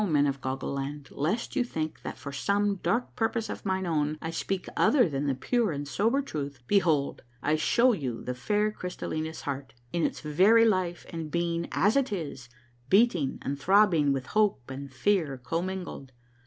[0.03, 4.17] Men of Goggle Land, lest you think that for some dark purpose of mine own
[4.19, 8.71] I speak other than the pure and sober truth, behold, I show you the fair
[8.71, 12.49] Crystallina's heart, in its very life and being as it is,
[12.89, 16.11] beating and throbbing with hope and fear comingled.